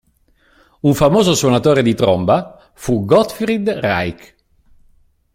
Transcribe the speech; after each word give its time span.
Un 0.81 0.95
famoso 0.95 1.35
suonatore 1.35 1.83
di 1.83 1.93
tromba 1.93 2.71
fu 2.73 3.05
Gottfried 3.05 3.69
Reiche. 3.69 4.35